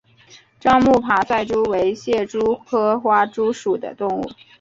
[0.59, 4.23] 樟木爬赛蛛为蟹蛛科花蛛属的动物。